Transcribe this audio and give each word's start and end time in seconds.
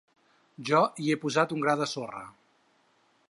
Jo 0.69 0.79
hi 1.03 1.11
he 1.11 1.17
posat 1.25 1.55
un 1.57 1.63
gra 1.67 1.77
de 1.83 1.89
sorra. 1.93 2.25